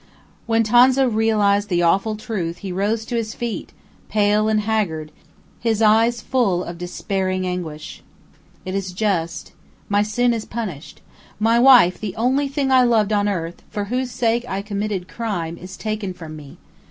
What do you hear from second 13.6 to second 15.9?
for whose sake I committed crime, is